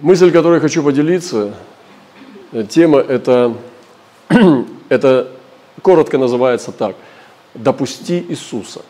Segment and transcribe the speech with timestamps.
[0.00, 1.54] Мысль, которой хочу поделиться,
[2.52, 3.54] э, тема это,
[4.88, 5.28] это
[5.82, 6.96] коротко называется так
[7.52, 8.80] «Допусти Иисуса».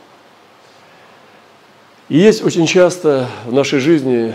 [2.08, 4.32] И есть очень часто в нашей жизни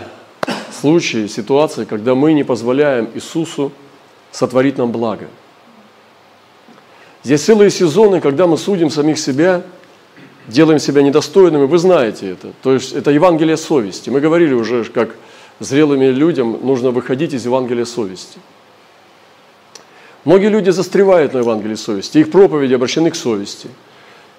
[0.81, 3.72] случаи, ситуации, когда мы не позволяем Иисусу
[4.31, 5.28] сотворить нам благо.
[7.24, 9.62] Здесь целые сезоны, когда мы судим самих себя,
[10.47, 12.52] делаем себя недостойными, вы знаете это.
[12.62, 14.10] То есть это Евангелие совести.
[14.10, 15.15] Мы говорили уже, как
[15.60, 18.39] зрелыми людям нужно выходить из Евангелия совести.
[20.25, 23.70] Многие люди застревают на Евангелии совести, их проповеди обращены к совести,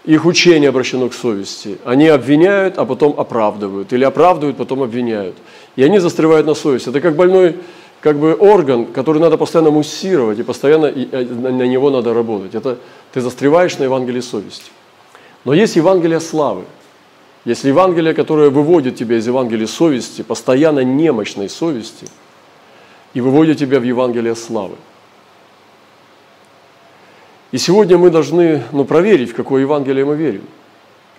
[0.04, 1.78] их учение обращено к совести.
[1.84, 5.34] Они обвиняют, а потом оправдывают, или оправдывают, потом обвиняют.
[5.77, 6.91] И они застревают на совести.
[6.91, 7.56] Это как больной
[8.00, 12.55] как бы орган, который надо постоянно муссировать, и постоянно э, на него надо работать.
[12.55, 12.78] Это
[13.12, 14.70] ты застреваешь на Евангелии совести.
[15.44, 16.64] Но есть Евангелие славы–
[17.45, 22.06] если Евангелие, которое выводит тебя из Евангелия совести, постоянно немощной совести,
[23.14, 24.77] и выводит тебя в Евангелие славы.
[27.50, 30.42] И сегодня мы должны ну, проверить, в какое Евангелие мы верим.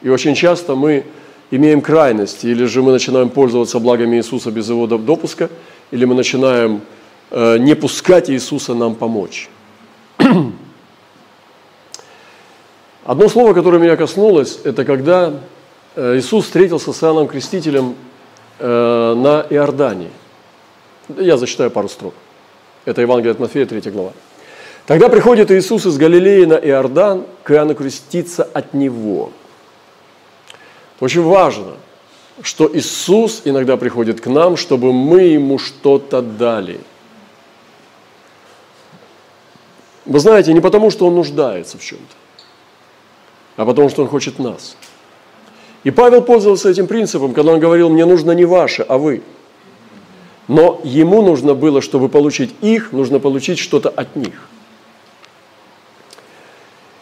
[0.01, 1.03] И очень часто мы
[1.49, 5.49] имеем крайности, или же мы начинаем пользоваться благами Иисуса без его допуска,
[5.89, 6.81] или мы начинаем
[7.31, 9.49] э, не пускать Иисуса нам помочь.
[13.05, 15.33] Одно слово, которое меня коснулось, это когда
[15.95, 17.95] Иисус встретился с Иоанном Крестителем
[18.59, 20.11] э, на Иордании.
[21.17, 22.13] Я зачитаю пару строк.
[22.85, 24.13] Это Евангелие от Матфея, 3 глава.
[24.85, 29.31] Тогда приходит Иисус из Галилеи на Иордан к Иоанну креститься от Него.
[30.99, 31.77] Очень важно,
[32.43, 36.79] что Иисус иногда приходит к нам, чтобы мы Ему что-то дали.
[40.05, 42.15] Вы знаете, не потому, что Он нуждается в чем-то,
[43.57, 44.75] а потому, что Он хочет нас–
[45.83, 49.21] и Павел пользовался этим принципом, когда он говорил, мне нужно не ваше, а вы.
[50.47, 54.49] Но ему нужно было, чтобы получить их, нужно получить что-то от них.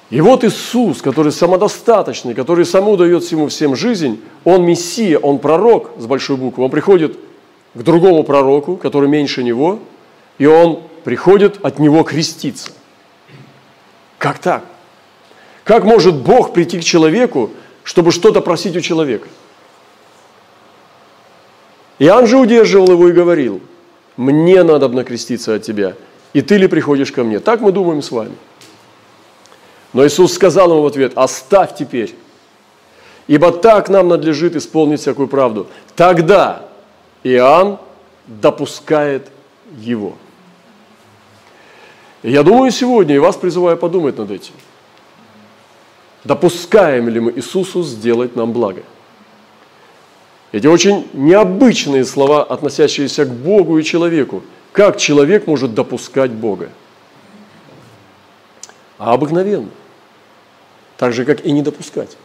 [0.09, 5.91] И вот Иисус, который самодостаточный, который саму дает всему всем жизнь, он Мессия, он пророк
[5.97, 6.63] с большой буквы.
[6.63, 7.17] Он приходит
[7.73, 9.79] к другому пророку, который меньше него,
[10.37, 12.71] и он приходит от него креститься.
[14.17, 14.63] Как так?
[15.63, 17.51] Как может Бог прийти к человеку,
[17.87, 19.29] чтобы что-то просить у человека.
[21.99, 23.61] Иоанн же удерживал его и говорил,
[24.17, 25.95] мне надо накреститься от тебя,
[26.33, 27.39] и ты ли приходишь ко мне?
[27.39, 28.35] Так мы думаем с вами.
[29.93, 32.13] Но Иисус сказал ему в ответ, оставь теперь,
[33.27, 35.67] ибо так нам надлежит исполнить всякую правду.
[35.95, 36.67] Тогда
[37.23, 37.79] Иоанн
[38.25, 39.29] допускает
[39.79, 40.17] его.
[42.21, 44.53] Я думаю сегодня, и вас призываю подумать над этим–
[46.27, 48.83] допускаем ли мы Иисусу сделать нам благо.
[50.51, 54.43] Эти очень необычные слова, относящиеся к Богу и человеку.
[54.73, 56.69] Как человек может допускать Бога?
[58.97, 59.69] А обыкновенно.
[60.97, 62.17] Так же, как и не допускать.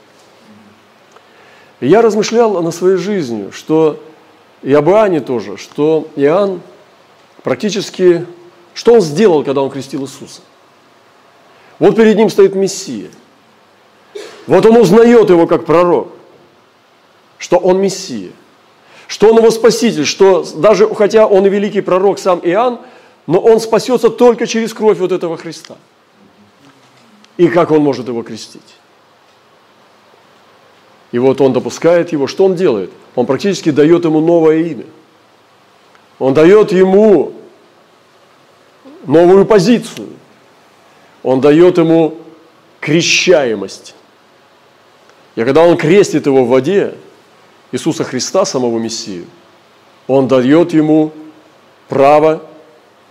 [1.81, 4.03] Я размышлял на своей жизни, что
[4.63, 6.61] и об Иоанне тоже, что Иоанн
[7.43, 8.25] практически,
[8.75, 10.43] что он сделал, когда он крестил Иисуса?
[11.79, 13.09] Вот перед ним стоит Мессия–
[14.47, 16.09] вот он узнает его как пророк,
[17.39, 18.33] что он Мессия,
[19.07, 22.81] что он его спаситель, что даже хотя он и великий пророк сам Иоанн,
[23.27, 25.77] но он спасется только через кровь вот этого Христа.
[27.37, 28.63] И как он может его крестить?
[31.13, 32.27] И вот он допускает его.
[32.27, 32.91] Что он делает?
[33.15, 34.87] Он практически дает ему новое имя.
[36.19, 37.35] Он дает ему
[39.07, 40.09] новую позицию.
[41.23, 42.19] Он дает ему
[42.81, 43.95] крещаемость.
[45.35, 46.95] И когда он крестит его в воде,
[47.71, 49.25] Иисуса Христа, самого Мессию,
[50.07, 51.13] он дает ему
[51.89, 52.43] право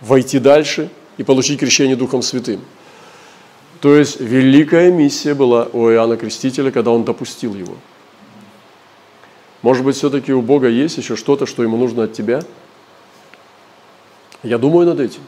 [0.00, 2.60] войти дальше и получить крещение Духом Святым.
[3.80, 7.74] То есть великая миссия была у Иоанна Крестителя, когда он допустил его.
[9.62, 12.42] Может быть, все-таки у Бога есть еще что-то, что ему нужно от тебя?
[14.44, 15.20] Я думаю над этим.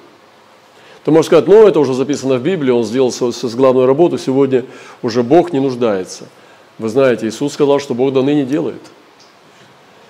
[1.04, 4.64] Ты можешь сказать, ну, это уже записано в Библии, он сделал свою главную работу, сегодня
[5.02, 6.28] уже Бог не нуждается–
[6.78, 8.82] вы знаете, Иисус сказал, что Бог до ныне делает.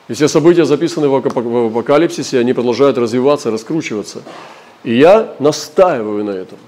[0.09, 4.23] И все события записаны в Апокалипсисе, они продолжают развиваться, раскручиваться.
[4.83, 6.59] И я настаиваю на этом,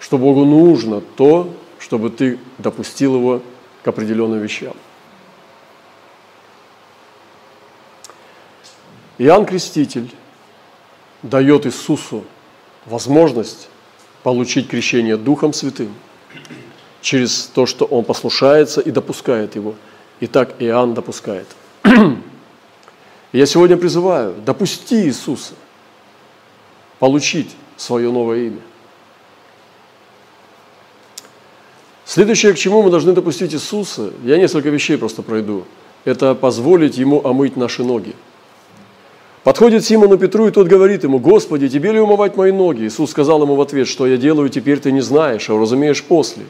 [0.00, 3.42] что Богу нужно то, чтобы ты допустил его
[3.84, 4.74] к определенным вещам.
[9.18, 10.10] Иоанн Креститель
[11.22, 12.24] дает Иисусу
[12.86, 13.68] возможность
[14.22, 15.92] получить крещение Духом Святым–
[17.06, 19.76] через то, что он послушается и допускает его.
[20.18, 21.46] И так Иоанн допускает.
[23.32, 25.54] Я сегодня призываю, допусти Иисуса
[26.98, 28.60] получить свое новое имя.
[32.04, 35.64] Следующее, к чему мы должны допустить Иисуса, я несколько вещей просто пройду,
[36.04, 38.16] это позволить Ему омыть наши ноги.
[39.44, 43.42] Подходит Симону Петру, и тот говорит ему, «Господи, тебе ли умывать мои ноги?» Иисус сказал
[43.42, 46.42] ему в ответ, «Что я делаю, теперь ты не знаешь, а разумеешь после».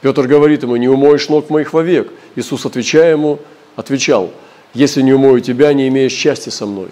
[0.00, 2.12] Петр говорит ему, «Не умоешь ног моих вовек».
[2.36, 3.40] Иисус, отвечая ему,
[3.76, 4.30] отвечал,
[4.74, 6.88] «Если не умою тебя, не имеешь счастья со мной».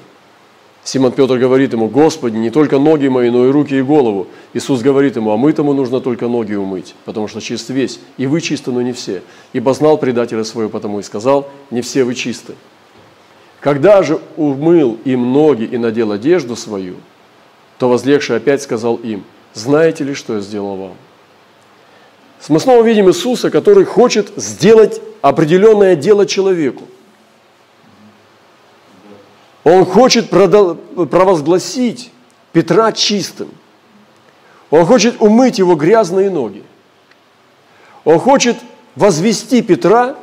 [0.86, 4.28] Симон Петр говорит ему, Господи, не только ноги мои, но и руки и голову.
[4.54, 8.40] Иисус говорит ему, а мытому нужно только ноги умыть, потому что чист весь, и вы
[8.40, 9.22] чисты, но не все.
[9.52, 12.54] Ибо знал предателя своего потому и сказал, не все вы чисты.
[13.58, 16.94] Когда же умыл им ноги и надел одежду свою,
[17.78, 19.24] то возлегший опять сказал им,
[19.54, 20.92] знаете ли, что я сделал вам?
[22.48, 26.84] Мы снова видим Иисуса, который хочет сделать определенное дело человеку.
[29.64, 32.12] Он хочет провозгласить
[32.52, 33.48] Петра чистым.
[34.70, 36.62] Он хочет умыть его грязные ноги.
[38.04, 38.56] Он хочет
[38.94, 40.16] возвести Петра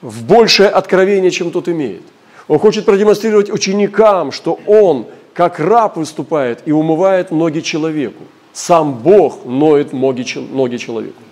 [0.00, 2.02] в большее откровение, чем тот имеет.
[2.46, 8.22] Он хочет продемонстрировать ученикам, что он как раб выступает и умывает ноги человеку.
[8.52, 11.22] Сам Бог ноет ноги, человеку.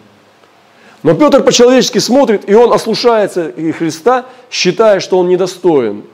[1.04, 6.04] Но Петр по-человечески смотрит, и он ослушается Христа, считая, что он недостоин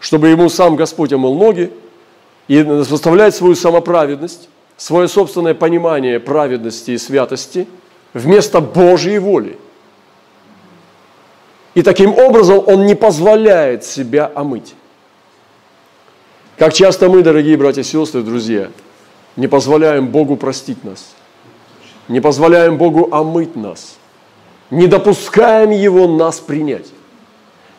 [0.00, 1.72] чтобы ему сам Господь омыл ноги
[2.46, 7.66] и выставлять свою самоправедность, свое собственное понимание праведности и святости
[8.14, 9.58] вместо Божьей воли.
[11.74, 14.74] И таким образом он не позволяет себя омыть.
[16.56, 18.70] Как часто мы, дорогие братья и сестры, друзья,
[19.36, 21.14] не позволяем Богу простить нас,
[22.08, 23.96] не позволяем Богу омыть нас,
[24.70, 26.86] не допускаем Его нас принять,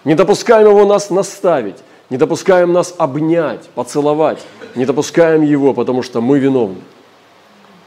[0.06, 1.78] не допускаем Его нас наставить,
[2.10, 4.40] не допускаем нас обнять, поцеловать,
[4.76, 6.82] не допускаем его, потому что мы виновны.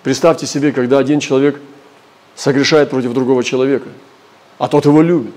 [0.03, 1.61] Представьте себе, когда один человек
[2.35, 3.89] согрешает против другого человека,
[4.59, 5.35] а тот его любит,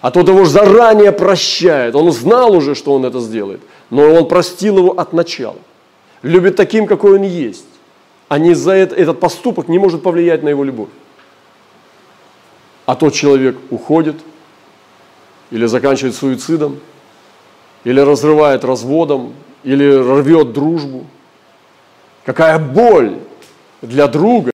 [0.00, 4.78] а тот его заранее прощает, он знал уже, что он это сделает, но он простил
[4.78, 5.58] его от начала,
[6.22, 7.64] любит таким, какой он есть,
[8.28, 10.90] а не за это, этот поступок не может повлиять на его любовь.
[12.84, 14.16] А тот человек уходит
[15.50, 16.78] или заканчивает суицидом,
[17.84, 21.06] или разрывает разводом, или рвет дружбу.
[22.24, 23.18] Какая боль
[23.80, 24.50] для друга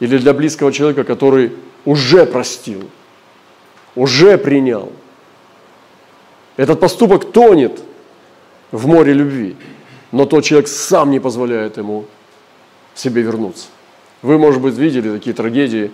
[0.00, 1.52] или для близкого человека, который
[1.84, 2.90] уже простил,
[3.94, 4.92] уже принял.
[6.56, 7.80] Этот поступок тонет
[8.72, 9.56] в море любви,
[10.10, 12.06] но тот человек сам не позволяет ему
[12.94, 13.66] себе вернуться.
[14.22, 15.90] Вы, может быть, видели такие трагедии,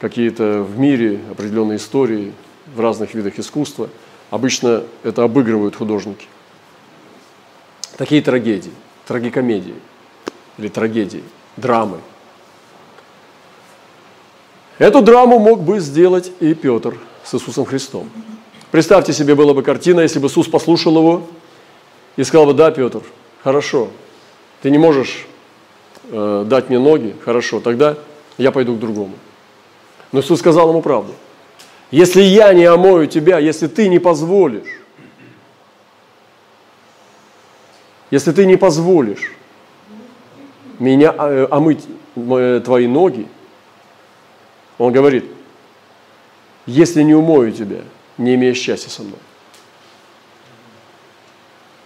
[0.00, 2.32] какие-то в мире, определенные истории
[2.74, 3.88] в разных видах искусства–
[4.30, 6.26] Обычно это обыгрывают художники.
[7.96, 8.72] Такие трагедии,
[9.06, 9.74] трагикомедии
[10.56, 11.24] или трагедии,
[11.56, 11.98] драмы.
[14.78, 18.08] Эту драму мог бы сделать и Петр с Иисусом Христом.
[18.70, 21.28] Представьте себе, была бы картина, если бы Иисус послушал его
[22.16, 23.02] и сказал бы, да, Петр,
[23.42, 23.88] хорошо,
[24.62, 25.26] ты не можешь
[26.10, 27.96] э, дать мне ноги, хорошо, тогда
[28.38, 29.14] я пойду к другому.
[30.12, 31.12] Но Иисус сказал ему правду–
[31.90, 34.80] если я не омою тебя, если ты не позволишь,
[38.10, 39.32] если ты не позволишь
[40.78, 41.84] меня э, омыть
[42.64, 43.26] твои ноги,
[44.78, 45.24] он говорит,
[46.66, 47.82] если не умою тебя,
[48.18, 49.18] не имеешь счастья со мной.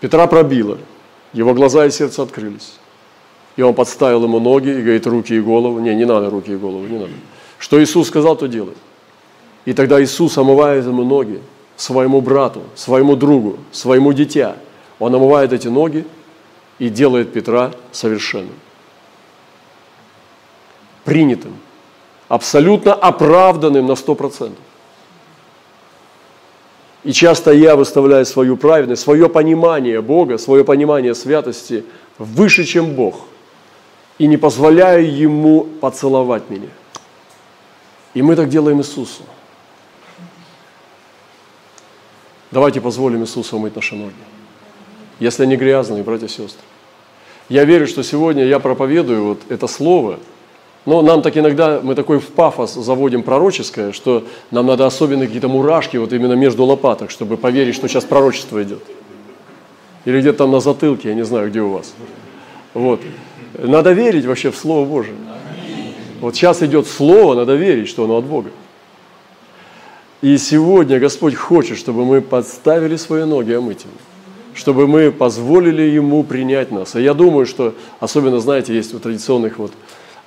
[0.00, 0.78] Петра пробило,
[1.32, 2.78] его глаза и сердце открылись.
[3.56, 5.78] И он подставил ему ноги и говорит, руки и голову.
[5.78, 7.12] Не, не надо руки и голову, не надо.
[7.58, 8.74] Что Иисус сказал, то делай.
[9.64, 11.40] И тогда Иисус омывает ему ноги
[11.76, 14.56] своему брату, своему другу, своему дитя.
[14.98, 16.04] Он омывает эти ноги
[16.78, 18.54] и делает Петра совершенным.
[21.04, 21.56] Принятым,
[22.28, 24.62] абсолютно оправданным на сто процентов.
[27.04, 31.84] И часто я выставляю свою праведность, свое понимание Бога, свое понимание святости
[32.18, 33.26] выше, чем Бог.
[34.18, 36.68] И не позволяю Ему поцеловать меня.
[38.14, 39.22] И мы так делаем Иисусу.
[42.50, 44.14] Давайте позволим Иисусу умыть наши ноги.
[45.18, 46.62] Если они грязные, братья и сестры.
[47.48, 50.18] Я верю, что сегодня я проповедую вот это слово,
[50.86, 55.48] но нам так иногда, мы такой в пафос заводим пророческое, что нам надо особенно какие-то
[55.48, 58.82] мурашки вот именно между лопаток, чтобы поверить, что сейчас пророчество идет.
[60.04, 61.94] Или где-то там на затылке, я не знаю, где у вас.
[62.74, 63.00] Вот.
[63.56, 65.16] Надо верить вообще в Слово Божие.
[66.20, 68.50] Вот сейчас идет Слово, надо верить, что оно от Бога.
[70.22, 73.92] И сегодня Господь хочет, чтобы мы подставили свои ноги омыть Ему,
[74.54, 76.96] чтобы мы позволили Ему принять нас.
[76.96, 79.72] И я думаю, что, особенно, знаете, есть у традиционных вот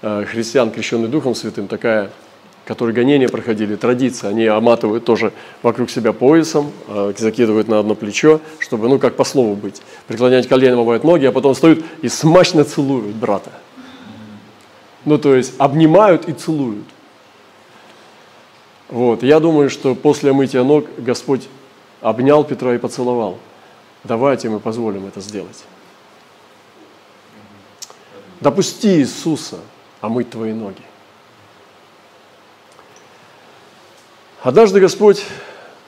[0.03, 2.11] э, христиан, крещенных Духом Святым, такая
[2.67, 5.31] которые гонения проходили, традиция, они оматывают тоже
[5.63, 10.49] вокруг себя поясом, э, закидывают на одно плечо, чтобы, ну, как по слову быть, преклонять
[10.49, 13.51] колено, омывают ноги, а потом встают и смачно целуют брата.
[15.05, 16.83] Ну, то есть обнимают и целуют.
[18.89, 21.47] Вот, я думаю, что после омытия ног Господь
[22.01, 23.37] обнял Петра и поцеловал.
[24.03, 25.63] Давайте мы позволим это сделать.
[28.41, 29.59] Допусти Иисуса
[30.01, 30.81] омыть твои ноги.
[34.47, 35.25] Однажды Господь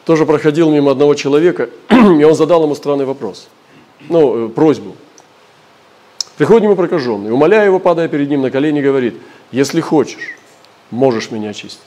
[0.04, 3.48] тоже проходил мимо одного человека, и он задал ему странный вопрос,
[4.10, 4.98] ну, э, просьбу.
[6.38, 9.16] Приходит ему прокаженный, умоляя его, падая перед ним на колени, говорит,
[9.54, 10.36] если хочешь,
[10.92, 11.80] можешь меня очистить.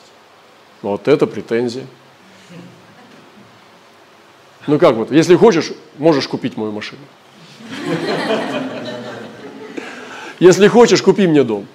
[0.81, 1.85] Вот это претензия.
[4.67, 7.03] Ну как вот, если хочешь, можешь купить мою машину.
[10.41, 11.67] Если хочешь, купи мне дом.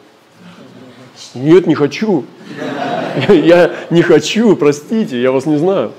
[1.36, 2.26] Нет, не хочу.
[3.30, 5.92] Я не хочу, простите, я вас не знаю.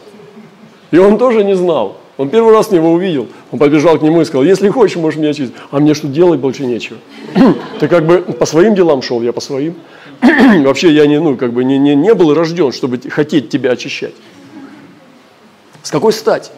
[0.90, 1.98] И он тоже не знал.
[2.16, 3.28] Он первый раз него увидел.
[3.52, 5.54] Он побежал к нему и сказал, если хочешь, можешь меня очистить.
[5.70, 6.98] А мне что делать больше нечего.
[7.80, 9.74] Ты как бы по своим делам шел, я по своим.
[10.20, 14.14] Вообще я не, ну, как бы не, не, не был рожден, чтобы хотеть тебя очищать.
[15.82, 16.50] С какой стати?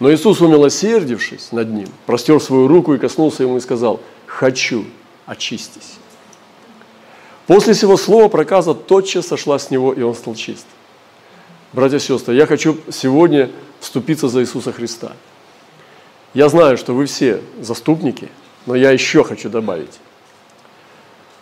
[0.00, 4.84] Но Иисус, умилосердившись над ним, простер свою руку и коснулся ему и сказал, хочу,
[5.26, 5.98] очистись.
[7.48, 10.66] После всего слова проказа тотчас сошла с него, и он стал чист.
[11.72, 13.50] Братья и сестры, я хочу сегодня
[13.80, 15.12] вступиться за Иисуса Христа.
[16.34, 18.28] Я знаю, что вы все заступники,
[18.66, 19.98] но я еще хочу добавить.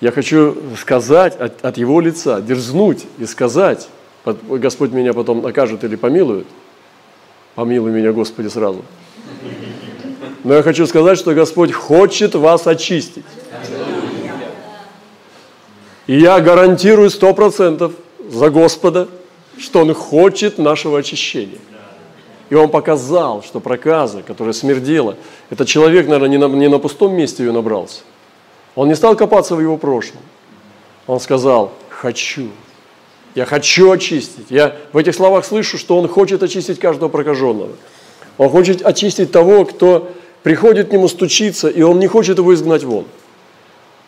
[0.00, 3.88] Я хочу сказать от, от Его лица, дерзнуть и сказать,
[4.24, 6.46] Господь меня потом накажет или помилует,
[7.56, 8.84] помилуй меня, Господи, сразу.
[10.44, 13.24] Но я хочу сказать, что Господь хочет вас очистить.
[16.06, 17.92] И я гарантирую сто процентов
[18.28, 19.08] за Господа,
[19.58, 21.58] что Он хочет нашего очищения.
[22.48, 25.16] И Он показал, что проказа, которая смердела,
[25.50, 28.02] этот человек, наверное, не на, не на пустом месте ее набрался.
[28.76, 30.20] Он не стал копаться в его прошлом.
[31.06, 32.50] Он сказал, хочу,
[33.34, 34.46] я хочу очистить.
[34.50, 37.72] Я в этих словах слышу, что Он хочет очистить каждого прокаженного.
[38.38, 42.84] Он хочет очистить того, кто приходит к Нему стучиться, и Он не хочет его изгнать
[42.84, 43.06] вон.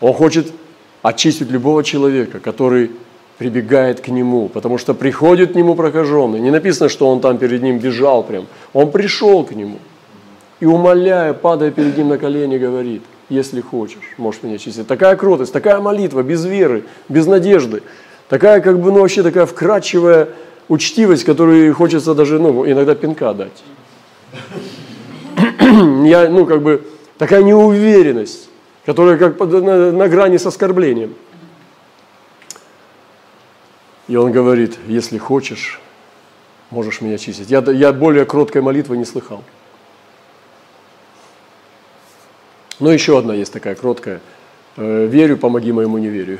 [0.00, 0.52] Он хочет
[1.08, 2.90] очистить любого человека, который
[3.38, 6.40] прибегает к нему, потому что приходит к нему прокаженный.
[6.40, 8.46] Не написано, что он там перед ним бежал прям.
[8.72, 9.78] Он пришел к нему
[10.60, 14.86] и, умоляя, падая перед ним на колени, говорит, если хочешь, можешь меня очистить.
[14.86, 17.82] Такая кротость, такая молитва, без веры, без надежды.
[18.28, 20.28] Такая, как бы, ну, вообще такая вкрадчивая
[20.68, 23.62] учтивость, которую хочется даже, ну, иногда пинка дать.
[26.06, 26.82] Я, ну, как бы,
[27.18, 28.47] такая неуверенность
[28.88, 31.14] которая как на, на грани с оскорблением.
[34.06, 35.78] И он говорит, если хочешь,
[36.70, 37.50] можешь меня чистить.
[37.50, 39.44] Я, я более кроткой молитвы не слыхал.
[42.80, 44.22] Но еще одна есть такая кроткая.
[44.78, 46.38] Э, верю, помоги моему неверию.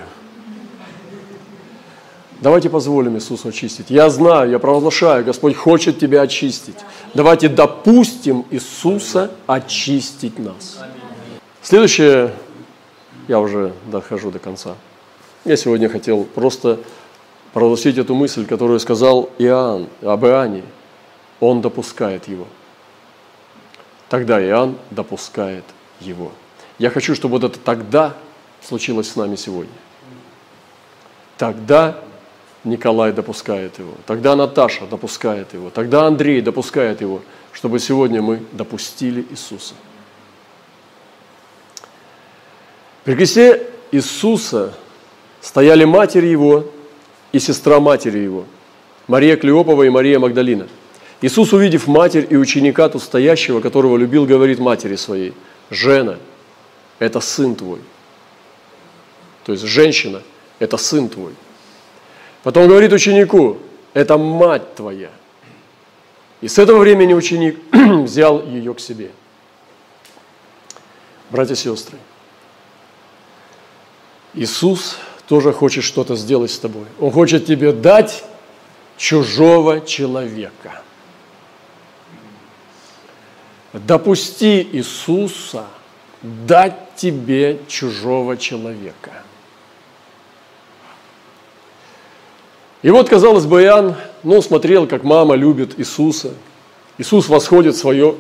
[2.41, 3.91] Давайте позволим Иисусу очистить.
[3.91, 6.77] Я знаю, я провозглашаю, Господь хочет тебя очистить.
[7.13, 10.79] Давайте допустим Иисуса очистить нас.
[11.63, 12.33] Следующее,
[13.27, 14.77] я уже дохожу до конца.
[15.45, 16.79] Я сегодня хотел просто
[17.53, 20.63] провозгласить эту мысль, которую сказал Иоанн об Иоанне.
[21.41, 22.47] Он допускает его.
[24.09, 25.65] Тогда Иоанн допускает
[26.01, 26.33] его.
[26.79, 28.15] Я хочу, чтобы вот это тогда
[28.63, 29.73] случилось с нами сегодня.
[31.37, 31.99] Тогда
[32.65, 37.23] Николай допускает его, тогда Наташа допускает его, тогда Андрей допускает его,
[37.53, 39.75] чтобы сегодня мы допустили Иисуса.
[43.09, 44.75] При кресте Иисуса
[45.41, 46.67] стояли матерь Его
[47.33, 48.45] и сестра матери Его,
[49.07, 50.69] Мария Клеопова и Мария Магдалина.
[51.23, 55.33] Иисус, увидев матерь и ученика тут стоящего, которого любил, говорит матери своей,
[55.71, 56.19] «Жена,
[56.99, 57.81] это сын твой».
[59.47, 60.21] То есть женщина–
[60.59, 61.33] это сын твой.
[62.43, 63.57] Потом говорит ученику,
[63.95, 65.09] это мать твоя.
[66.43, 69.13] И с этого времени ученик взял ее к себе.
[71.31, 71.97] Братья и сестры,
[74.39, 76.85] Иисус тоже хочет что-то сделать с тобой.
[77.01, 78.23] Он хочет тебе дать
[78.97, 80.83] чужого человека.
[83.73, 85.67] Допусти Иисуса
[86.23, 89.11] дать тебе чужого человека.
[92.83, 96.33] И вот, казалось бы, Иоанн ну, смотрел, как мама любит Иисуса.
[96.97, 98.15] Иисус восходит свое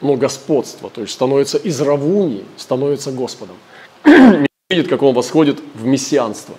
[0.00, 3.56] ну, господство, то есть становится из равуни, становится Господом.
[4.70, 6.54] Видит, как он восходит в мессианство.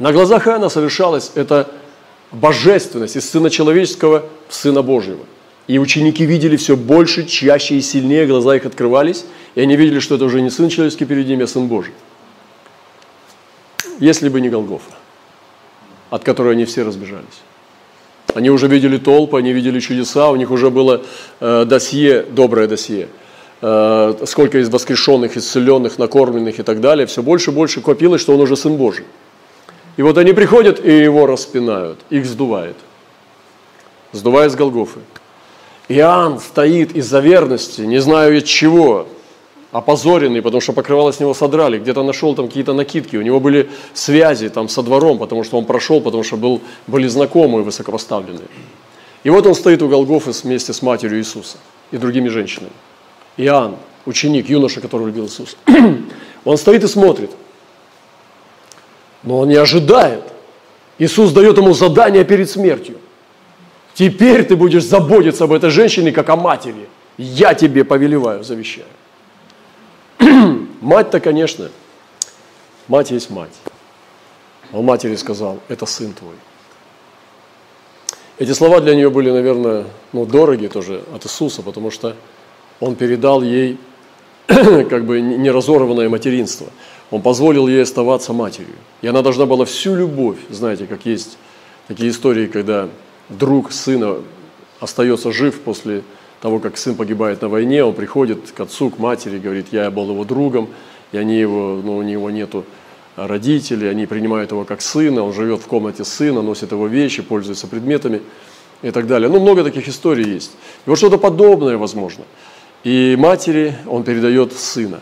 [0.00, 1.70] На глазах Иоанна совершалась эта
[2.32, 5.24] божественность из Сына Человеческого в Сына Божьего.
[5.68, 9.24] И ученики видели все больше, чаще и сильнее, глаза их открывались,
[9.54, 11.94] и они видели, что это уже не Сын Человеческий перед ними, а Сын Божий.
[14.00, 14.90] Если бы не Голгофа,
[16.10, 17.42] от которой они все разбежались.
[18.34, 21.04] Они уже видели толпы, они видели чудеса, у них уже было
[21.38, 23.08] э, досье, доброе досье.
[23.66, 27.06] Э, сколько из воскрешенных, исцеленных, накормленных и так далее.
[27.06, 29.06] Все больше и больше копилось, что он уже Сын Божий.
[29.96, 32.76] И вот они приходят и его распинают, их сдувает.
[34.12, 35.00] Сдувает с Голгофы.
[35.88, 39.06] Иоанн стоит из-за верности, не знаю от чего,
[39.72, 43.70] опозоренный, потому что покрывало с него содрали, где-то нашел там какие-то накидки, у него были
[43.94, 48.48] связи там со двором, потому что он прошел, потому что был, были знакомые высокопоставленные.
[49.22, 51.56] И вот он стоит у Голгофы вместе с матерью Иисуса
[51.92, 52.72] и другими женщинами.
[53.36, 53.76] Иоанн,
[54.06, 55.56] ученик, юноша, который любил Иисуса.
[56.44, 57.30] Он стоит и смотрит,
[59.22, 60.22] но он не ожидает.
[60.98, 62.98] Иисус дает ему задание перед смертью.
[63.94, 66.88] Теперь ты будешь заботиться об этой женщине, как о матери.
[67.16, 68.86] Я тебе повелеваю, завещаю.
[70.80, 71.70] Мать-то, конечно,
[72.88, 73.52] мать есть мать.
[74.72, 76.34] Он матери сказал, это сын твой.
[78.38, 82.16] Эти слова для нее были, наверное, ну, дороги тоже от Иисуса, потому что
[82.84, 83.78] он передал ей
[84.46, 86.66] как бы неразорванное материнство.
[87.10, 88.74] Он позволил ей оставаться матерью.
[89.00, 91.38] И она должна была всю любовь, знаете, как есть
[91.88, 92.88] такие истории, когда
[93.30, 94.16] друг сына
[94.80, 96.02] остается жив после
[96.42, 100.10] того, как сын погибает на войне, он приходит к отцу, к матери, говорит, я был
[100.10, 100.68] его другом,
[101.12, 102.64] и они его, ну, у него нету
[103.16, 107.66] родителей, они принимают его как сына, он живет в комнате сына, носит его вещи, пользуется
[107.66, 108.20] предметами
[108.82, 109.30] и так далее.
[109.30, 110.50] Ну, много таких историй есть.
[110.86, 112.24] И вот что-то подобное возможно.
[112.84, 115.00] И матери он передает сына,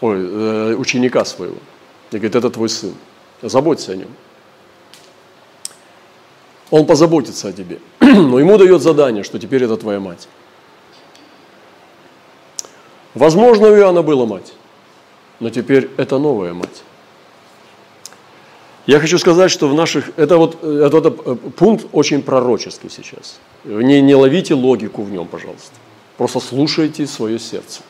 [0.00, 1.56] ой, э, ученика своего.
[2.10, 2.94] И говорит, это твой сын,
[3.42, 4.08] заботься о нем
[6.70, 7.78] он позаботится о тебе.
[8.00, 10.28] Но ему дает задание, что теперь это твоя мать.
[13.14, 14.52] Возможно, у Иоанна была мать,
[15.40, 16.84] но теперь это новая мать.
[18.86, 20.10] Я хочу сказать, что в наших...
[20.16, 23.40] Это вот это, это пункт очень пророческий сейчас.
[23.64, 25.72] Не, не ловите логику в нем, пожалуйста.
[26.18, 27.80] Просто слушайте свое сердце.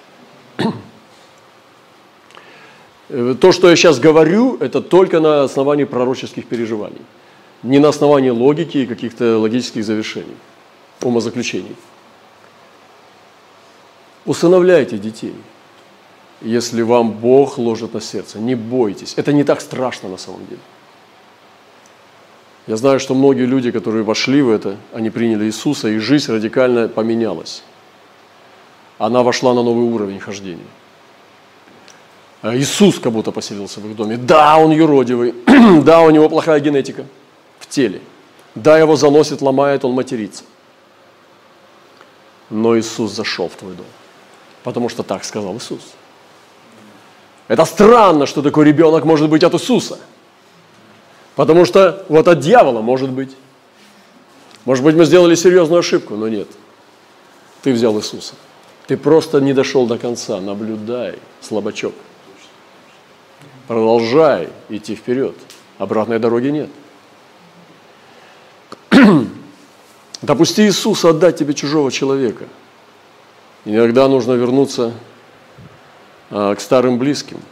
[3.08, 7.00] То, что я сейчас говорю, это только на основании пророческих переживаний
[7.62, 10.36] не на основании логики и каких-то логических завершений,
[11.02, 11.74] умозаключений.
[14.24, 15.34] Усыновляйте детей,
[16.42, 18.38] если вам Бог ложит на сердце.
[18.38, 19.14] Не бойтесь.
[19.16, 20.60] Это не так страшно на самом деле.
[22.66, 26.86] Я знаю, что многие люди, которые вошли в это, они приняли Иисуса, и жизнь радикально
[26.88, 27.62] поменялась.
[28.98, 30.66] Она вошла на новый уровень хождения.
[32.42, 34.16] А Иисус как будто поселился в их доме.
[34.16, 35.34] Да, он юродивый,
[35.82, 37.06] да, у него плохая генетика–
[37.68, 38.00] теле.
[38.54, 40.44] Да, его заносит, ломает, он матерится.
[42.50, 43.86] Но Иисус зашел в твой дом.
[44.64, 45.82] Потому что так сказал Иисус.
[47.46, 49.98] Это странно, что такой ребенок может быть от Иисуса.
[51.36, 53.36] Потому что вот от дьявола может быть.
[54.64, 56.48] Может быть, мы сделали серьезную ошибку, но нет.
[57.62, 58.34] Ты взял Иисуса.
[58.88, 60.40] Ты просто не дошел до конца.
[60.40, 61.92] Наблюдай, слабачок.
[63.66, 65.36] Продолжай идти вперед.
[65.76, 66.70] Обратной дороги нет.
[70.22, 72.46] Допусти Иисуса отдать тебе чужого человека.
[73.66, 74.94] Иногда нужно вернуться
[76.30, 77.42] а, к старым близким.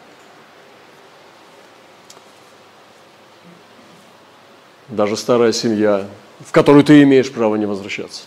[4.88, 6.06] Даже старая семья,
[6.40, 8.22] в которую ты имеешь право не возвращаться.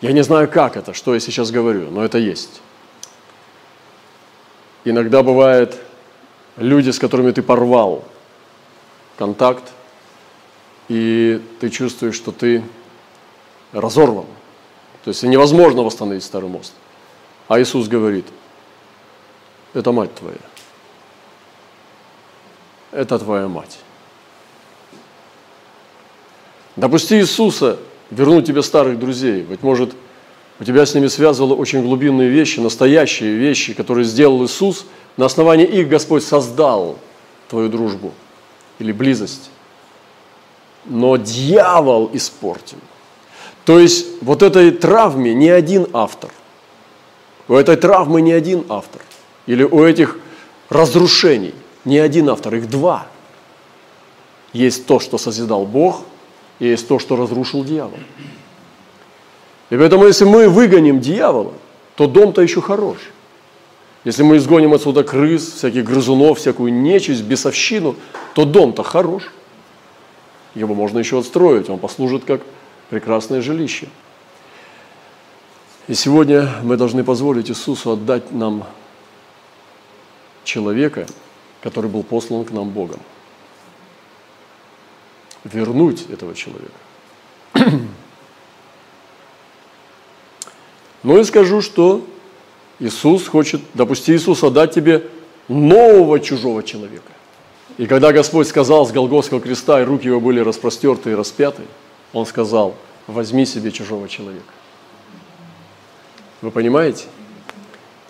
[0.00, 2.60] Я не знаю, как это, что я сейчас говорю, но это есть.
[4.84, 5.80] Иногда бывает
[6.56, 8.04] люди, с которыми ты порвал
[9.16, 9.72] контакт,
[10.88, 12.62] и ты чувствуешь, что ты
[13.72, 14.26] разорван.
[15.04, 16.72] То есть невозможно восстановить старый мост.
[17.48, 18.26] А Иисус говорит,
[19.72, 20.36] это мать твоя.
[22.92, 23.78] Это твоя мать.
[26.76, 27.78] Допусти Иисуса
[28.10, 29.42] вернуть тебе старых друзей.
[29.42, 29.94] Быть может,
[30.60, 34.86] у тебя с ними связывало очень глубинные вещи, настоящие вещи, которые сделал Иисус.
[35.16, 36.98] На основании их Господь создал
[37.48, 38.12] твою дружбу
[38.78, 39.50] или близость
[40.88, 42.78] но дьявол испортил.
[43.64, 46.30] То есть вот этой травме не один автор.
[47.48, 49.02] У этой травмы не один автор.
[49.46, 50.18] Или у этих
[50.68, 53.06] разрушений не один автор, их два.
[54.52, 56.02] Есть то, что созидал Бог,
[56.58, 57.98] есть то, что разрушил дьявол.
[59.70, 61.52] И поэтому, если мы выгоним дьявола,
[61.96, 62.98] то дом-то еще хорош.
[64.04, 67.96] Если мы изгоним отсюда крыс, всяких грызунов, всякую нечисть, бесовщину,
[68.34, 69.24] то дом-то хорош.
[70.54, 72.42] Его можно еще отстроить, он послужит как
[72.88, 73.88] прекрасное жилище.
[75.88, 78.64] И сегодня мы должны позволить Иисусу отдать нам
[80.44, 81.06] человека,
[81.60, 83.00] который был послан к нам Богом.
[85.52, 86.72] Вернуть этого человека.
[91.02, 92.04] Ну и скажу, что
[92.80, 95.06] Иисус хочет, допусти Иисус отдать тебе
[95.46, 97.12] нового чужого человека.
[97.78, 101.62] И когда Господь сказал с Голгофского креста, и руки его были распростерты и распяты,
[102.12, 102.74] Он сказал,
[103.06, 104.52] возьми себе чужого человека.
[106.42, 107.04] Вы понимаете?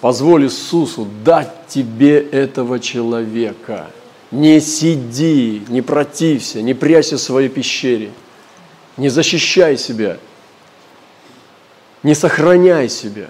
[0.00, 3.90] Позволь Иисусу дать тебе этого человека.
[4.30, 8.10] Не сиди, не протився, не прячься в своей пещере,
[8.96, 10.18] не защищай себя,
[12.02, 13.28] не сохраняй себя.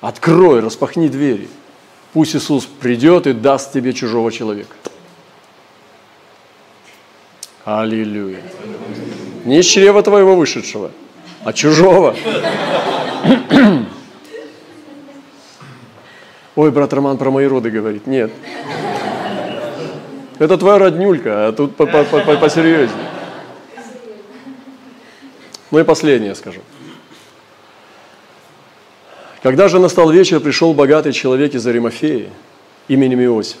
[0.00, 1.48] Открой, распахни двери.
[2.12, 4.74] Пусть Иисус придет и даст тебе чужого человека.
[7.64, 8.40] Аллилуйя.
[9.44, 10.90] Не из чрева твоего вышедшего,
[11.44, 12.16] а чужого.
[16.56, 18.06] Ой, брат Роман про мои роды говорит.
[18.06, 18.32] Нет.
[20.42, 23.06] Это твоя роднюлька, а тут посерьезнее.
[25.70, 26.62] Ну и последнее скажу.
[29.40, 32.28] Когда же настал вечер, пришел богатый человек из Аримафеи
[32.88, 33.58] именем Иосиф,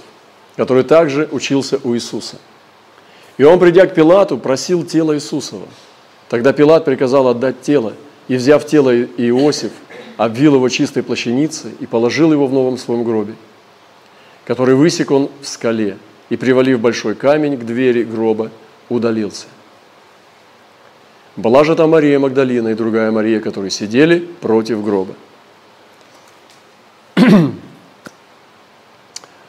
[0.56, 2.38] который также учился у Иисуса.
[3.38, 5.68] И он, придя к Пилату, просил тело Иисусова.
[6.28, 7.92] Тогда Пилат приказал отдать тело,
[8.26, 9.70] и, взяв тело Иосиф,
[10.16, 13.36] обвил его чистой плащаницей и положил его в новом своем гробе,
[14.44, 15.96] который высек он в скале,
[16.32, 18.50] и, привалив большой камень к двери гроба,
[18.88, 19.44] удалился.
[21.36, 25.14] Была же там Мария Магдалина и другая Мария, которые сидели против гроба.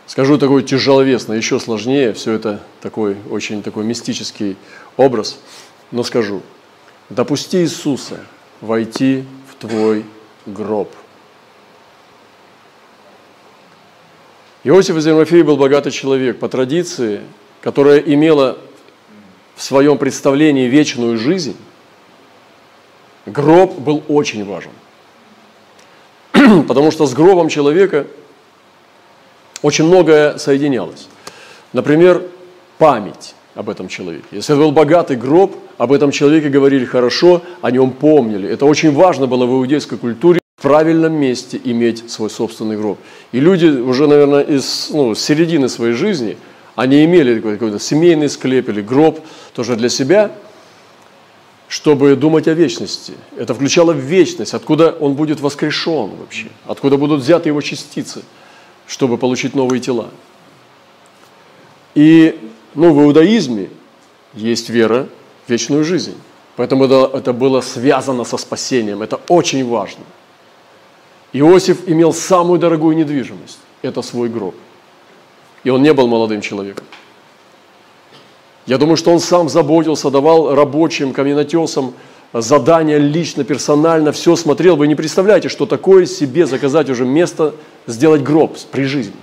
[0.08, 4.58] Скажу такой тяжеловесный, еще сложнее, все это такой очень такой мистический
[4.98, 5.40] образ,
[5.92, 6.42] но скажу,
[7.10, 8.20] допусти Иисуса
[8.60, 10.04] войти в твой
[10.46, 10.94] гроб.
[14.66, 17.20] Иосиф из Иерофеи был богатый человек по традиции,
[17.62, 18.58] которая имела
[19.56, 21.58] в своем представлении вечную жизнь.
[23.26, 24.72] Гроб был очень важен.
[26.68, 28.08] Потому что с гробом человека
[29.62, 31.08] очень многое соединялось.
[31.74, 32.22] Например,
[32.78, 34.26] память об этом человеке.
[34.32, 38.48] Если это был богатый гроб, об этом человеке говорили хорошо, о нем помнили.
[38.48, 42.98] Это очень важно было в иудейской культуре правильном месте иметь свой собственный гроб.
[43.34, 46.38] И люди уже, наверное, из ну, середины своей жизни,
[46.76, 49.20] они имели какой-то семейный склеп или гроб
[49.54, 50.32] тоже для себя,
[51.68, 53.12] чтобы думать о вечности.
[53.36, 58.22] Это включало в вечность, откуда он будет воскрешен вообще, откуда будут взяты его частицы,
[58.88, 60.12] чтобы получить новые тела.
[61.94, 62.40] И
[62.74, 63.70] ну, в иудаизме
[64.34, 65.10] есть вера
[65.46, 66.16] в вечную жизнь.
[66.56, 69.02] Поэтому это, это было связано со спасением.
[69.02, 70.06] Это очень важно.
[71.34, 73.60] Иосиф имел самую дорогую недвижимость.
[73.82, 74.56] Это свой гроб.
[75.64, 76.86] И он не был молодым человеком.
[78.66, 81.94] Я думаю, что он сам заботился, давал рабочим, каменотесам
[82.32, 84.76] задания лично, персонально, все смотрел.
[84.76, 87.56] Вы не представляете, что такое себе заказать уже место,
[87.88, 89.16] сделать гроб при жизни.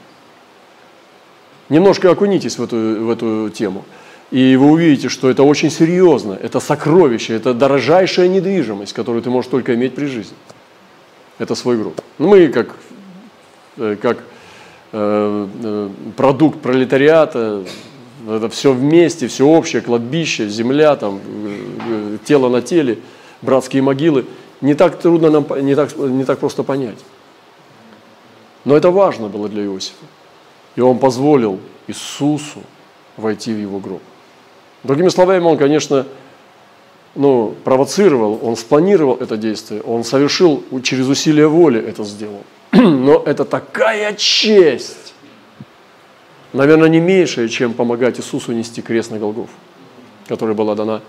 [1.69, 3.85] Немножко окунитесь в эту, в эту тему.
[4.31, 9.51] И вы увидите, что это очень серьезно, это сокровище, это дорожайшая недвижимость, которую ты можешь
[9.51, 10.37] только иметь при жизни.
[11.41, 11.99] Это свой гроб.
[12.19, 12.77] Ну, мы как,
[13.79, 14.19] э, как
[14.93, 17.65] э, э, продукт пролетариата,
[18.29, 21.19] это все вместе, все общее, кладбище, земля, там,
[22.25, 22.99] тело на теле,
[23.41, 24.27] братские могилы.
[24.61, 26.99] Не так трудно нам, не так, не так просто понять.
[28.67, 30.05] Но это важно было для Иосифа.
[30.77, 32.61] И он позволил Иисусу
[33.17, 34.03] войти в его гроб.
[34.85, 36.07] Другими словами, он, конечно,
[37.15, 42.45] ну, провоцировал, он спланировал это действие, он совершил через усилие воли это сделал.
[42.73, 45.15] Но это такая честь,
[46.53, 49.51] наверное, не меньшая, чем помогать Иисусу нести крест на Голгоф,
[50.29, 51.03] которая была дана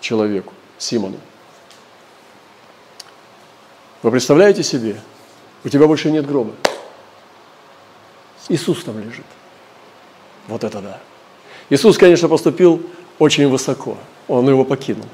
[0.00, 1.18] человеку, Симону.
[4.02, 5.00] Вы представляете себе,
[5.64, 6.52] у тебя больше нет гроба.
[8.48, 9.24] Иисус там лежит.
[10.48, 11.00] Вот это да.
[11.70, 12.82] Иисус, конечно, поступил
[13.18, 13.96] очень высоко.
[14.26, 15.06] Он его покинул.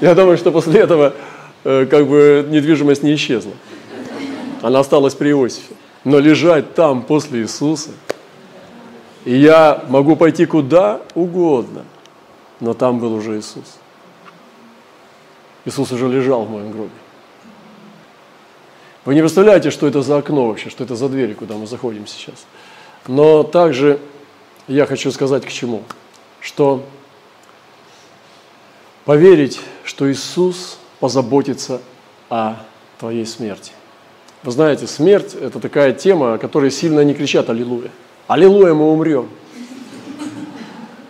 [0.00, 1.14] Я думаю, что после этого
[1.64, 3.52] э, как бы недвижимость не исчезла.
[4.62, 5.74] Она осталась при Иосифе.
[6.04, 7.90] Но лежать там после Иисуса,
[9.26, 11.84] И я могу пойти куда угодно,
[12.60, 13.78] но там был уже Иисус.
[15.66, 16.90] Иисус уже лежал в моем гробе.
[19.04, 22.06] Вы не представляете, что это за окно вообще, что это за двери, куда мы заходим
[22.06, 22.46] сейчас.
[23.06, 23.98] Но также
[24.68, 25.82] я хочу сказать к чему.
[26.40, 26.82] Что
[29.04, 31.80] поверить, что Иисус позаботится
[32.28, 32.56] о
[32.98, 33.72] твоей смерти.
[34.42, 37.90] Вы знаете, смерть– это такая тема, о которой сильно не кричат «Аллилуйя».
[38.26, 39.28] «Аллилуйя, мы умрем».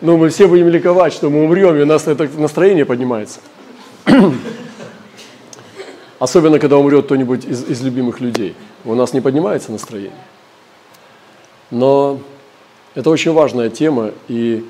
[0.00, 3.40] Но мы все будем ликовать, что мы умрем, и у нас это настроение поднимается.
[6.18, 8.54] Особенно, когда умрет кто-нибудь из, из любимых людей.
[8.84, 10.12] У нас не поднимается настроение.
[11.70, 12.20] Но
[12.94, 14.64] это очень важная тема, и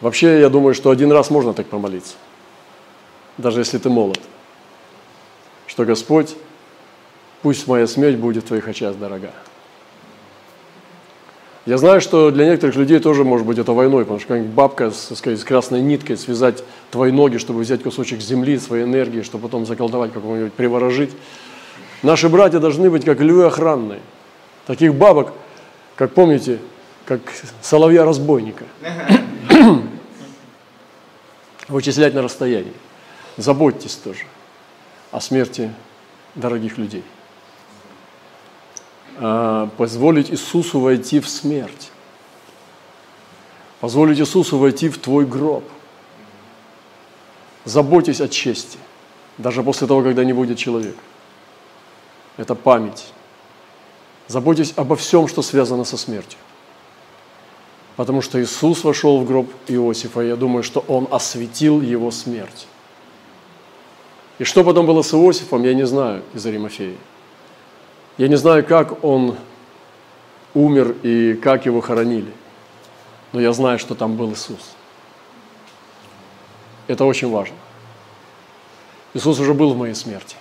[0.00, 2.14] вообще я думаю, что один раз можно так помолиться,
[3.38, 4.20] даже если ты молод,
[5.66, 6.36] что Господь,
[7.42, 9.32] пусть моя смерть будет в твоих очах дорога.
[11.66, 14.90] Я знаю, что для некоторых людей тоже может быть это войной, потому что как бабка
[14.90, 19.64] с, с красной ниткой связать твои ноги, чтобы взять кусочек земли, своей энергии, чтобы потом
[19.64, 21.10] заколдовать какого-нибудь, приворожить.
[22.02, 24.00] Наши братья должны быть как львы охранные.
[24.66, 25.32] Таких бабок,
[25.96, 26.58] как помните,
[27.06, 27.20] как
[27.62, 28.64] соловья-разбойника.
[31.68, 32.74] Вычислять на расстоянии.
[33.36, 34.26] Заботьтесь тоже
[35.10, 35.72] о смерти
[36.34, 37.04] дорогих людей.
[39.16, 41.90] А, позволить Иисусу войти в смерть.
[43.80, 45.64] Позволить Иисусу войти в твой гроб.
[47.64, 48.78] Заботьтесь о чести,
[49.38, 50.98] даже после того, когда не будет человека.
[52.36, 53.12] Это память.
[54.26, 56.38] Заботьтесь обо всем, что связано со смертью.
[57.96, 62.66] Потому что Иисус вошел в гроб Иосифа, и я думаю, что Он осветил его смерть.
[64.38, 66.96] И что потом было с Иосифом, я не знаю из Аримафеи.
[68.16, 69.36] Я не знаю, как он
[70.54, 72.32] умер и как его хоронили,
[73.32, 74.74] но я знаю, что там был Иисус.
[76.86, 77.56] Это очень важно.
[79.14, 80.36] Иисус уже был в моей смерти.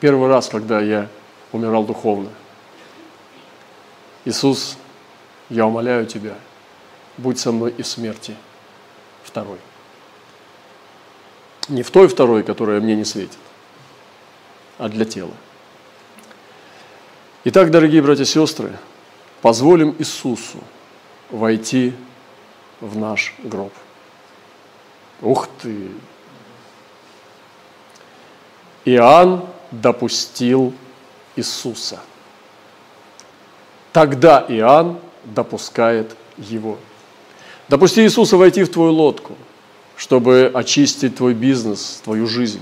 [0.00, 1.08] Первый раз, когда я
[1.52, 2.30] умирал духовно.
[4.24, 4.76] Иисус,
[5.50, 6.36] я умоляю Тебя,
[7.18, 8.36] будь со мной и в смерти
[9.22, 9.58] второй.
[11.68, 13.38] Не в той второй, которая мне не светит,
[14.78, 15.34] а для тела.
[17.44, 18.78] Итак, дорогие братья и сестры,
[19.42, 20.58] позволим Иисусу
[21.30, 21.94] войти
[22.80, 23.72] в наш гроб.
[25.20, 25.90] Ух ты!
[28.84, 30.74] Иоанн допустил
[31.36, 32.00] Иисуса.
[33.92, 34.98] Тогда Иоанн
[35.34, 36.78] допускает его.
[37.68, 39.34] Допусти Иисуса войти в твою лодку,
[39.96, 42.60] чтобы очистить твой бизнес, твою жизнь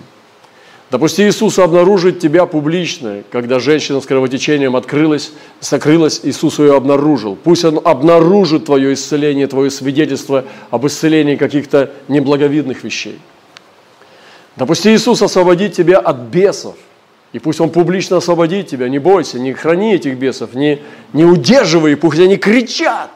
[0.91, 7.37] Допусти Иисусу обнаружить тебя публично, когда женщина с кровотечением открылась, сокрылась, Иисус ее обнаружил.
[7.37, 13.19] Пусть Он обнаружит твое исцеление, твое свидетельство об исцелении каких-то неблаговидных вещей.
[14.57, 16.77] Допусти Иисус освободить тебя от бесов.
[17.33, 20.81] И пусть Он публично освободит тебя, не бойся, не храни этих бесов, не,
[21.13, 23.11] не удерживай пусть они кричат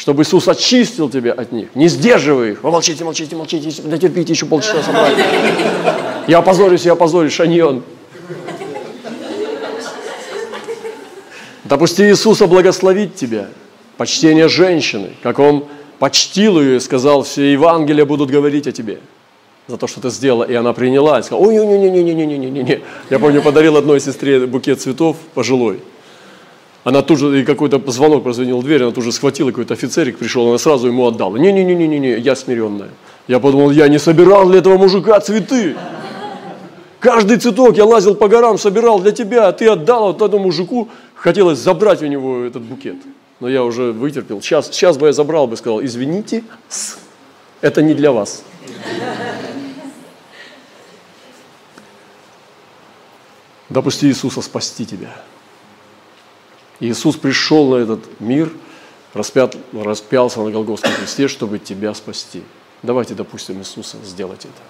[0.00, 1.68] чтобы Иисус очистил тебя от них.
[1.74, 2.62] Не сдерживай их.
[2.62, 5.14] Вы молчите, молчите, молчите, дотерпите еще полчаса собрать.
[6.26, 7.82] Я опозорюсь, я опозорюсь, а не он.
[11.64, 13.48] Допусти Иисуса благословить тебя.
[13.98, 15.66] Почтение женщины, как Он
[15.98, 19.00] почтил ее и сказал, все Евангелия будут говорить о тебе
[19.70, 20.44] за то, что ты сделала.
[20.44, 22.80] И она приняла и сказала, ой, не, не, не, не, не, не, не, не.
[23.08, 25.80] Я помню, подарил одной сестре букет цветов пожилой.
[26.82, 30.18] Она тут же, и какой-то звонок прозвонил в дверь, она тут же схватила, какой-то офицерик
[30.18, 31.36] пришел, она сразу ему отдала.
[31.36, 32.88] Не-не-не-не-не, я смиренная.
[33.28, 35.76] Я подумал, я не собирал для этого мужика цветы.
[36.98, 40.88] Каждый цветок я лазил по горам, собирал для тебя, а ты отдал вот этому мужику.
[41.14, 42.96] Хотелось забрать у него этот букет.
[43.40, 44.42] Но я уже вытерпел.
[44.42, 46.44] Сейчас, сейчас бы я забрал бы, сказал, извините,
[47.60, 48.42] это не для вас.
[53.70, 55.16] Допусти Иисуса спасти тебя.
[56.80, 58.50] Иисус пришел на этот мир,
[59.14, 62.42] распят, распялся на Голгофском кресте, чтобы тебя спасти.
[62.82, 64.62] Давайте допустим Иисуса сделать это.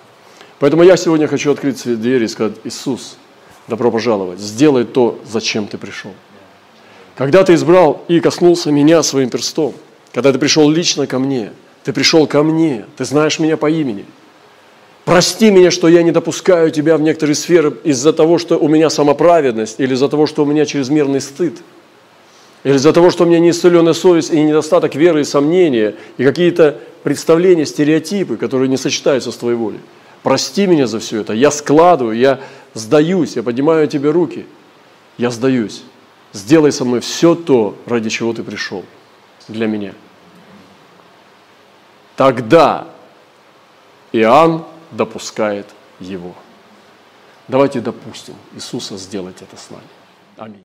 [0.59, 3.17] Поэтому я сегодня хочу открыть свои двери и сказать, Иисус,
[3.69, 6.13] добро пожаловать, сделай то, зачем ты пришел.
[7.17, 9.75] Когда ты избрал и коснулся меня своим перстом,
[10.13, 11.53] когда ты пришел лично ко мне,
[11.85, 14.05] ты пришел ко мне, ты знаешь меня по имени.
[15.05, 18.91] Прости меня, что я не допускаю тебя в некоторые сферы из-за того, что у меня
[18.91, 21.55] самоправедность, или из-за того, что у меня чрезмерный стыд–
[22.63, 26.79] или из-за того, что у меня неисцеленная совесть и недостаток веры и сомнения, и какие-то
[27.03, 29.81] представления, стереотипы, которые не сочетаются с Твоей волей.
[30.23, 31.33] Прости меня за все это.
[31.33, 32.41] Я складываю, я
[32.75, 34.45] сдаюсь, я поднимаю тебе руки.
[35.17, 35.83] Я сдаюсь.
[36.33, 38.85] сделай со мной все то, ради чего ты пришел
[39.49, 39.95] для меня.
[42.17, 42.89] Тогда
[44.13, 45.67] Иоанн допускает
[46.01, 46.35] его.
[47.49, 49.83] Давайте допустим Иисуса сделать это с нами.
[50.37, 50.59] Аминь.